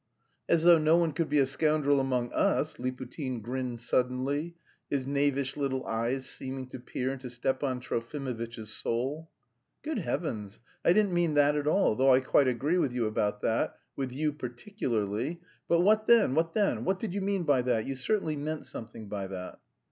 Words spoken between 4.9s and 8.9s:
knavish little eyes seeming to peer into Stepan Trofimovitch's